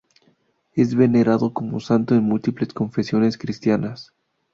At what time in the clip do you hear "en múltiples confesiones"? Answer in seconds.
2.15-3.37